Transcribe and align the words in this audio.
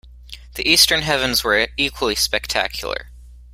The 0.55 0.67
eastern 0.67 1.03
heavens 1.03 1.43
were 1.43 1.67
equally 1.77 2.15
spectacular. 2.15 3.11